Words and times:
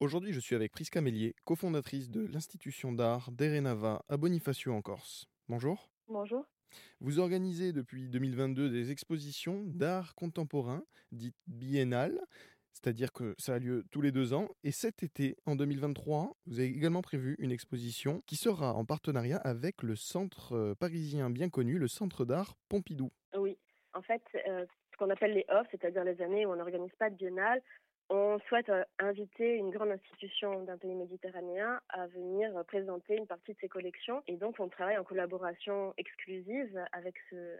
Aujourd'hui, 0.00 0.32
je 0.32 0.38
suis 0.38 0.54
avec 0.54 0.70
Prisca 0.70 1.00
Mélier, 1.00 1.34
cofondatrice 1.44 2.08
de 2.08 2.24
l'institution 2.24 2.92
d'art 2.92 3.32
d'Erenava 3.32 4.04
à 4.08 4.16
Bonifacio 4.16 4.72
en 4.72 4.80
Corse. 4.80 5.26
Bonjour. 5.48 5.90
Bonjour. 6.06 6.46
Vous 7.00 7.18
organisez 7.18 7.72
depuis 7.72 8.08
2022 8.08 8.70
des 8.70 8.92
expositions 8.92 9.64
d'art 9.66 10.14
contemporain, 10.14 10.84
dites 11.10 11.34
biennales, 11.48 12.20
c'est-à-dire 12.70 13.12
que 13.12 13.34
ça 13.38 13.54
a 13.54 13.58
lieu 13.58 13.86
tous 13.90 14.00
les 14.00 14.12
deux 14.12 14.34
ans. 14.34 14.46
Et 14.62 14.70
cet 14.70 15.02
été, 15.02 15.36
en 15.46 15.56
2023, 15.56 16.36
vous 16.46 16.60
avez 16.60 16.68
également 16.68 17.02
prévu 17.02 17.34
une 17.40 17.50
exposition 17.50 18.22
qui 18.24 18.36
sera 18.36 18.74
en 18.74 18.84
partenariat 18.84 19.38
avec 19.38 19.82
le 19.82 19.96
centre 19.96 20.52
euh, 20.52 20.74
parisien 20.76 21.28
bien 21.28 21.48
connu, 21.48 21.76
le 21.76 21.88
Centre 21.88 22.24
d'art 22.24 22.54
Pompidou. 22.68 23.10
Oui, 23.36 23.58
en 23.94 24.02
fait, 24.02 24.22
euh, 24.46 24.64
ce 24.92 24.96
qu'on 24.96 25.10
appelle 25.10 25.34
les 25.34 25.44
off, 25.48 25.66
c'est-à-dire 25.72 26.04
les 26.04 26.22
années 26.22 26.46
où 26.46 26.50
on 26.50 26.56
n'organise 26.56 26.94
pas 27.00 27.10
de 27.10 27.16
biennale, 27.16 27.60
on 28.10 28.38
souhaite 28.48 28.68
euh, 28.70 28.84
inviter 28.98 29.56
une 29.56 29.70
grande 29.70 29.90
institution 29.90 30.62
d'un 30.64 30.78
pays 30.78 30.94
méditerranéen 30.94 31.80
à 31.90 32.06
venir 32.06 32.52
présenter 32.66 33.16
une 33.16 33.26
partie 33.26 33.52
de 33.52 33.58
ses 33.60 33.68
collections. 33.68 34.22
Et 34.26 34.36
donc, 34.36 34.56
on 34.58 34.68
travaille 34.68 34.98
en 34.98 35.04
collaboration 35.04 35.92
exclusive 35.98 36.82
avec 36.92 37.16
ce, 37.30 37.58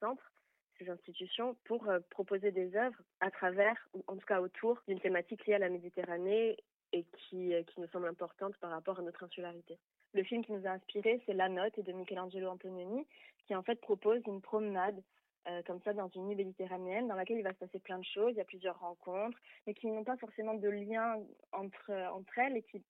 centre 0.00 0.32
ces 0.78 0.88
institutions 0.88 1.56
pour 1.64 1.88
euh, 1.88 1.98
proposer 2.10 2.52
des 2.52 2.76
œuvres 2.76 3.02
à 3.20 3.30
travers, 3.30 3.76
ou 3.94 4.04
en 4.06 4.16
tout 4.16 4.26
cas 4.26 4.40
autour 4.40 4.80
d'une 4.86 5.00
thématique 5.00 5.44
liée 5.46 5.54
à 5.54 5.58
la 5.58 5.68
Méditerranée 5.68 6.56
et 6.92 7.04
qui, 7.04 7.52
euh, 7.52 7.62
qui 7.64 7.80
nous 7.80 7.88
semble 7.88 8.06
importante 8.06 8.56
par 8.58 8.70
rapport 8.70 9.00
à 9.00 9.02
notre 9.02 9.24
insularité. 9.24 9.76
Le 10.14 10.22
film 10.22 10.44
qui 10.44 10.52
nous 10.52 10.66
a 10.66 10.70
inspiré, 10.70 11.20
c'est 11.26 11.34
La 11.34 11.48
Note 11.48 11.80
de 11.80 11.92
Michelangelo 11.92 12.48
Antonioni, 12.48 13.04
qui 13.46 13.56
en 13.56 13.62
fait 13.62 13.80
propose 13.80 14.22
une 14.26 14.40
promenade 14.40 15.02
euh, 15.48 15.62
comme 15.66 15.80
ça 15.82 15.92
dans 15.92 16.08
une 16.08 16.26
nuit 16.26 16.36
méditerranéenne 16.36 17.08
dans 17.08 17.14
laquelle 17.14 17.38
il 17.38 17.44
va 17.44 17.52
se 17.52 17.58
passer 17.58 17.78
plein 17.78 17.98
de 17.98 18.04
choses, 18.04 18.32
il 18.32 18.38
y 18.38 18.40
a 18.40 18.44
plusieurs 18.44 18.78
rencontres, 18.80 19.38
mais 19.66 19.74
qui 19.74 19.86
n'ont 19.86 20.04
pas 20.04 20.16
forcément 20.16 20.54
de 20.54 20.68
lien 20.68 21.16
entre, 21.52 21.92
entre 22.12 22.38
elles 22.38 22.56
et 22.56 22.62
qui, 22.62 22.82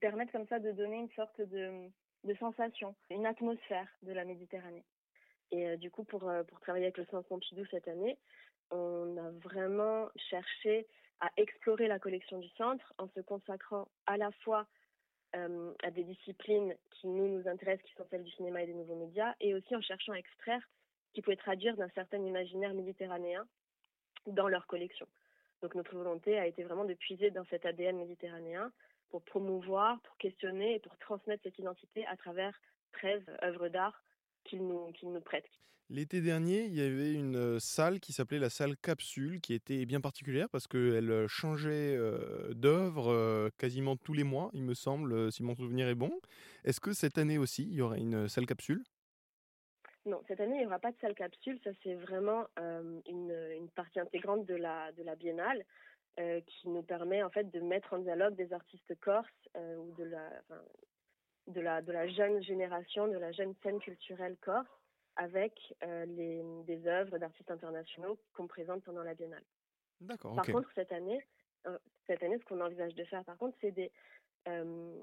permettent 0.00 0.30
comme 0.30 0.46
ça 0.46 0.60
de 0.60 0.70
donner 0.70 0.98
une 0.98 1.10
sorte 1.10 1.40
de, 1.40 1.90
de 2.24 2.34
sensation, 2.36 2.94
une 3.10 3.26
atmosphère 3.26 3.88
de 4.02 4.12
la 4.12 4.24
Méditerranée. 4.24 4.84
Et 5.50 5.68
euh, 5.68 5.76
du 5.76 5.90
coup, 5.90 6.04
pour, 6.04 6.28
euh, 6.28 6.44
pour 6.44 6.60
travailler 6.60 6.86
avec 6.86 6.98
le 6.98 7.06
Centre 7.06 7.28
Pompidou 7.28 7.64
cette 7.70 7.88
année, 7.88 8.16
on 8.70 9.16
a 9.16 9.30
vraiment 9.42 10.08
cherché 10.30 10.86
à 11.20 11.30
explorer 11.36 11.88
la 11.88 11.98
collection 11.98 12.38
du 12.38 12.48
centre 12.50 12.94
en 12.98 13.08
se 13.08 13.20
consacrant 13.20 13.88
à 14.06 14.16
la 14.16 14.30
fois 14.42 14.66
euh, 15.36 15.72
à 15.82 15.90
des 15.90 16.04
disciplines 16.04 16.74
qui 16.90 17.08
nous, 17.08 17.28
nous 17.28 17.48
intéressent, 17.48 17.86
qui 17.86 17.94
sont 17.94 18.06
celles 18.10 18.24
du 18.24 18.30
cinéma 18.32 18.62
et 18.62 18.66
des 18.66 18.74
nouveaux 18.74 18.96
médias, 18.96 19.34
et 19.40 19.54
aussi 19.54 19.74
en 19.76 19.82
cherchant 19.82 20.12
à 20.12 20.18
extraire 20.18 20.62
ce 21.10 21.14
qui 21.14 21.22
pouvait 21.22 21.36
traduire 21.36 21.76
d'un 21.76 21.88
certain 21.90 22.18
imaginaire 22.18 22.72
méditerranéen 22.72 23.44
dans 24.26 24.48
leur 24.48 24.66
collection. 24.66 25.06
Donc 25.60 25.74
notre 25.74 25.94
volonté 25.96 26.38
a 26.38 26.46
été 26.46 26.62
vraiment 26.62 26.84
de 26.84 26.94
puiser 26.94 27.30
dans 27.30 27.44
cet 27.46 27.66
ADN 27.66 27.96
méditerranéen 27.96 28.70
pour 29.10 29.22
promouvoir, 29.22 30.00
pour 30.02 30.16
questionner 30.18 30.76
et 30.76 30.78
pour 30.78 30.96
transmettre 30.98 31.42
cette 31.42 31.58
identité 31.58 32.06
à 32.06 32.16
travers 32.16 32.58
13 32.92 33.22
œuvres 33.42 33.68
d'art 33.68 34.02
qu'il 34.44 34.66
nous, 34.66 34.92
nous 35.02 35.20
prête. 35.20 35.44
L'été 35.90 36.20
dernier, 36.20 36.66
il 36.66 36.74
y 36.74 36.80
avait 36.80 37.12
une 37.12 37.34
euh, 37.34 37.58
salle 37.58 37.98
qui 37.98 38.12
s'appelait 38.12 38.38
la 38.38 38.48
salle 38.48 38.76
Capsule, 38.76 39.40
qui 39.40 39.54
était 39.54 39.84
bien 39.86 40.00
particulière 40.00 40.48
parce 40.48 40.68
qu'elle 40.68 41.10
euh, 41.10 41.26
changeait 41.26 41.96
euh, 41.96 42.54
d'œuvre 42.54 43.50
quasiment 43.58 43.96
tous 43.96 44.12
les 44.12 44.22
mois, 44.22 44.50
il 44.52 44.62
me 44.62 44.74
semble, 44.74 45.32
si 45.32 45.42
mon 45.42 45.56
souvenir 45.56 45.88
est 45.88 45.96
bon. 45.96 46.12
Est-ce 46.64 46.78
que 46.78 46.92
cette 46.92 47.18
année 47.18 47.38
aussi, 47.38 47.64
il 47.64 47.74
y 47.74 47.82
aura 47.82 47.96
une 47.96 48.28
salle 48.28 48.46
Capsule? 48.46 48.84
Non, 50.06 50.22
cette 50.28 50.40
année, 50.40 50.56
il 50.56 50.60
n'y 50.60 50.66
aura 50.66 50.78
pas 50.78 50.92
de 50.92 50.98
salle 51.00 51.14
capsule. 51.14 51.60
Ça, 51.62 51.70
c'est 51.82 51.94
vraiment 51.94 52.46
une, 52.56 53.34
une, 53.56 53.68
partie 53.68 54.00
intégrante 54.00 54.46
de 54.46 54.54
la, 54.54 54.92
de 54.92 55.02
la 55.02 55.14
biennale 55.14 55.64
qui 56.16 56.68
nous 56.68 56.82
permet 56.82 57.22
en 57.22 57.30
fait 57.30 57.50
de 57.50 57.60
mettre 57.60 57.94
en 57.94 57.98
dialogue 57.98 58.34
des 58.34 58.52
artistes 58.52 58.98
corses 59.00 59.48
ou 59.54 59.92
de 59.96 60.04
la, 60.04 60.28
de 61.46 61.60
la, 61.60 61.82
de 61.82 61.92
la 61.92 62.08
jeune 62.08 62.42
génération, 62.42 63.08
de 63.08 63.18
la 63.18 63.32
jeune 63.32 63.54
scène 63.62 63.78
culturelle 63.80 64.36
corse, 64.40 64.68
avec 65.16 65.52
euh, 65.82 66.06
les, 66.06 66.42
des 66.64 66.86
œuvres 66.86 67.18
d'artistes 67.18 67.50
internationaux 67.50 68.18
qu'on 68.34 68.46
présente 68.46 68.82
pendant 68.84 69.02
la 69.02 69.14
biennale. 69.14 69.44
D'accord. 70.00 70.34
Par 70.34 70.46
contre, 70.46 70.70
cette 70.74 70.92
année, 70.92 71.22
euh, 71.66 71.78
cette 72.06 72.22
année, 72.22 72.38
ce 72.38 72.44
qu'on 72.44 72.60
envisage 72.60 72.94
de 72.94 73.04
faire, 73.04 73.24
par 73.24 73.36
contre, 73.36 73.56
c'est 73.60 73.72
des, 73.72 73.90
euh, 74.48 74.94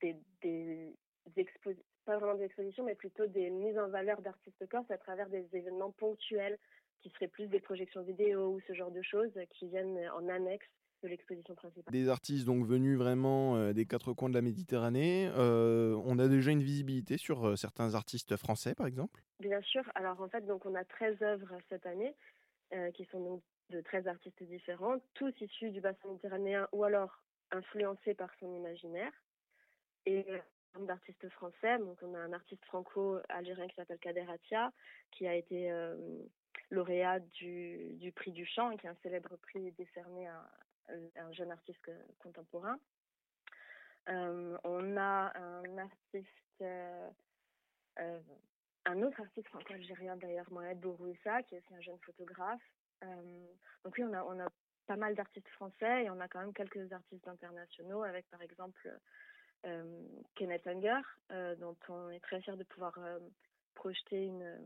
des, 0.00 0.16
des 0.42 0.94
expositions, 1.36 1.84
pas 2.10 2.18
vraiment 2.18 2.34
des 2.34 2.46
expositions, 2.46 2.84
mais 2.84 2.96
plutôt 2.96 3.26
des 3.28 3.50
mises 3.50 3.78
en 3.78 3.88
valeur 3.88 4.20
d'artistes 4.20 4.66
corse 4.68 4.90
à 4.90 4.98
travers 4.98 5.28
des 5.28 5.46
événements 5.52 5.92
ponctuels 5.92 6.58
qui 7.02 7.10
seraient 7.10 7.28
plus 7.28 7.46
des 7.46 7.60
projections 7.60 8.02
vidéo 8.02 8.48
ou 8.48 8.60
ce 8.66 8.74
genre 8.74 8.90
de 8.90 9.00
choses 9.00 9.30
qui 9.50 9.68
viennent 9.68 9.96
en 10.16 10.28
annexe 10.28 10.66
de 11.04 11.08
l'exposition 11.08 11.54
principale. 11.54 11.92
Des 11.92 12.08
artistes 12.08 12.46
donc 12.46 12.66
venus 12.66 12.98
vraiment 12.98 13.56
euh, 13.56 13.72
des 13.72 13.86
quatre 13.86 14.12
coins 14.12 14.28
de 14.28 14.34
la 14.34 14.42
Méditerranée. 14.42 15.30
Euh, 15.36 15.94
on 16.04 16.18
a 16.18 16.26
déjà 16.26 16.50
une 16.50 16.64
visibilité 16.64 17.16
sur 17.16 17.46
euh, 17.46 17.56
certains 17.56 17.94
artistes 17.94 18.36
français, 18.36 18.74
par 18.74 18.88
exemple? 18.88 19.22
Bien 19.38 19.62
sûr. 19.62 19.84
Alors 19.94 20.20
en 20.20 20.28
fait, 20.28 20.44
donc 20.44 20.66
on 20.66 20.74
a 20.74 20.84
13 20.84 21.22
œuvres 21.22 21.56
cette 21.68 21.86
année 21.86 22.14
qui 22.94 23.04
sont 23.06 23.20
donc 23.20 23.42
de 23.70 23.80
13 23.80 24.06
artistes 24.06 24.44
différents, 24.44 24.94
tous 25.14 25.32
issus 25.40 25.70
du 25.70 25.80
bassin 25.80 26.06
méditerranéen 26.06 26.68
ou 26.70 26.84
alors 26.84 27.20
influencés 27.50 28.14
par 28.14 28.30
son 28.38 28.54
imaginaire. 28.54 29.10
Et 30.06 30.24
d'artistes 30.78 31.28
français, 31.30 31.78
donc 31.78 31.98
on 32.02 32.14
a 32.14 32.18
un 32.18 32.32
artiste 32.32 32.64
franco-algérien 32.66 33.66
qui 33.68 33.74
s'appelle 33.74 33.98
Kader 33.98 34.26
Atia, 34.28 34.72
qui 35.10 35.26
a 35.26 35.34
été 35.34 35.70
lauréat 36.70 37.20
du, 37.20 38.12
prix 38.14 38.32
du 38.32 38.46
chant, 38.46 38.76
qui 38.76 38.86
est 38.86 38.90
un 38.90 38.96
célèbre 39.02 39.36
prix 39.36 39.72
décerné 39.72 40.28
à, 40.28 40.50
un 41.16 41.32
jeune 41.32 41.50
artiste 41.50 41.90
contemporain. 42.18 42.78
Euh, 44.08 44.58
on 44.64 44.96
a 44.96 45.32
un 45.38 45.78
artiste, 45.78 46.28
euh, 46.62 47.10
euh, 48.00 48.20
un 48.86 49.02
autre 49.02 49.20
artiste 49.20 49.48
franco-algérien 49.48 50.16
d'ailleurs, 50.16 50.50
Mohamed 50.50 50.80
Bourouissa, 50.80 51.42
qui 51.44 51.54
est 51.54 51.58
aussi 51.58 51.74
un 51.74 51.80
jeune 51.80 51.98
photographe. 51.98 52.62
donc 53.84 53.94
oui, 53.96 54.04
on 54.04 54.12
a, 54.12 54.24
on 54.24 54.40
a 54.40 54.48
pas 54.86 54.96
mal 54.96 55.14
d'artistes 55.14 55.48
français 55.50 56.04
et 56.04 56.10
on 56.10 56.18
a 56.18 56.26
quand 56.26 56.40
même 56.40 56.52
quelques 56.52 56.92
artistes 56.92 57.28
internationaux 57.28 58.02
avec 58.02 58.28
par 58.30 58.42
exemple 58.42 58.90
Kenneth 60.34 60.66
Unger, 60.66 61.00
dont 61.58 61.76
on 61.88 62.10
est 62.10 62.20
très 62.20 62.40
fier 62.40 62.56
de 62.56 62.64
pouvoir 62.64 62.98
projeter 63.74 64.24
une, 64.24 64.58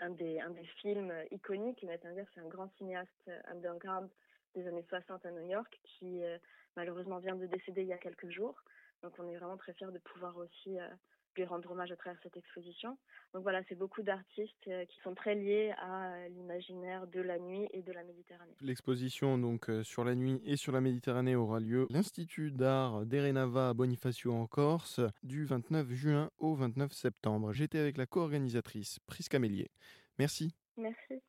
un, 0.00 0.10
des, 0.10 0.40
films 0.80 1.12
iconiques. 1.30 1.78
Kenneth 1.78 2.04
Unger, 2.04 2.24
c'est 2.34 2.40
un 2.40 2.48
grand 2.48 2.68
cinéaste 2.76 3.30
underground 3.48 4.08
des 4.54 4.66
années 4.66 4.84
60 4.88 5.24
à 5.26 5.30
New 5.30 5.50
York, 5.50 5.80
qui 5.84 6.22
euh, 6.22 6.38
malheureusement 6.76 7.18
vient 7.18 7.36
de 7.36 7.46
décéder 7.46 7.82
il 7.82 7.88
y 7.88 7.92
a 7.92 7.98
quelques 7.98 8.30
jours. 8.30 8.62
Donc 9.04 9.12
on 9.18 9.28
est 9.28 9.36
vraiment 9.36 9.58
très 9.58 9.74
fiers 9.74 9.92
de 9.92 9.98
pouvoir 9.98 10.34
aussi 10.38 10.78
euh, 10.78 10.88
lui 11.36 11.44
rendre 11.44 11.70
hommage 11.70 11.92
à 11.92 11.96
travers 11.96 12.18
cette 12.22 12.38
exposition. 12.38 12.96
Donc 13.34 13.42
voilà, 13.42 13.60
c'est 13.68 13.74
beaucoup 13.74 14.02
d'artistes 14.02 14.66
euh, 14.68 14.86
qui 14.86 14.98
sont 15.02 15.14
très 15.14 15.34
liés 15.34 15.74
à 15.76 16.26
l'imaginaire 16.30 17.06
de 17.08 17.20
la 17.20 17.38
nuit 17.38 17.68
et 17.72 17.82
de 17.82 17.92
la 17.92 18.02
Méditerranée. 18.02 18.54
L'exposition 18.62 19.36
donc 19.36 19.70
sur 19.82 20.04
la 20.04 20.14
nuit 20.14 20.40
et 20.46 20.56
sur 20.56 20.72
la 20.72 20.80
Méditerranée 20.80 21.36
aura 21.36 21.60
lieu 21.60 21.86
l'Institut 21.90 22.50
d'art 22.50 23.04
d'Erenava 23.04 23.68
à 23.68 23.74
Bonifacio 23.74 24.32
en 24.32 24.46
Corse 24.46 25.02
du 25.22 25.44
29 25.44 25.90
juin 25.90 26.30
au 26.38 26.54
29 26.54 26.90
septembre. 26.90 27.52
J'étais 27.52 27.78
avec 27.78 27.98
la 27.98 28.06
co-organisatrice 28.06 29.00
Prisca 29.06 29.38
Mélier. 29.38 29.68
Merci. 30.18 30.54
Merci. 30.78 31.20